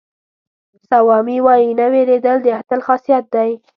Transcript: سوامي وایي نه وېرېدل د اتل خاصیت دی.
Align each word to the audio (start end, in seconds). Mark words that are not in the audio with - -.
سوامي 0.89 1.37
وایي 1.45 1.69
نه 1.79 1.85
وېرېدل 1.91 2.37
د 2.43 2.47
اتل 2.59 2.79
خاصیت 2.87 3.25
دی. 3.35 3.51